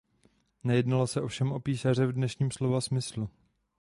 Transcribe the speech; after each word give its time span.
Nejednalo 0.63 1.07
se 1.07 1.21
ovšem 1.21 1.51
o 1.51 1.59
písaře 1.59 2.05
v 2.05 2.11
dnešním 2.13 2.51
slova 2.51 2.81
smyslu. 2.81 3.29